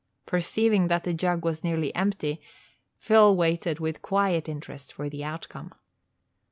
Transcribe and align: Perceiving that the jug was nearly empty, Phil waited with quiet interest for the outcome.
Perceiving 0.25 0.87
that 0.87 1.03
the 1.03 1.13
jug 1.13 1.45
was 1.45 1.63
nearly 1.63 1.93
empty, 1.93 2.41
Phil 2.97 3.35
waited 3.35 3.79
with 3.79 4.01
quiet 4.01 4.49
interest 4.49 4.91
for 4.93 5.09
the 5.11 5.23
outcome. 5.23 5.75